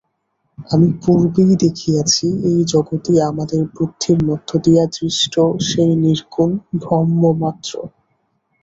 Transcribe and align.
আমরা 0.67 0.93
পূর্বেই 1.03 1.53
দেখিয়াছি, 1.63 2.27
এই 2.49 2.59
জগৎই 2.67 3.17
আমাদের 3.29 3.61
বুদ্ধির 3.75 4.19
মধ্য 4.29 4.49
দিয়া 4.65 4.83
দৃষ্ট 4.95 5.33
সেই 5.67 5.93
নির্গুণ 6.03 6.49
ব্রহ্মমাত্র। 6.79 7.71